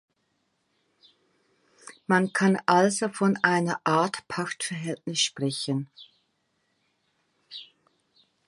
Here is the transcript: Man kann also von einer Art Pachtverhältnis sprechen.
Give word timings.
Man 2.07 2.33
kann 2.33 2.57
also 2.65 3.09
von 3.09 3.37
einer 3.43 3.79
Art 3.83 4.27
Pachtverhältnis 4.27 5.19
sprechen. 5.21 5.91